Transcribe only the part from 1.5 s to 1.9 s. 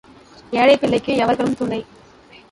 துணை.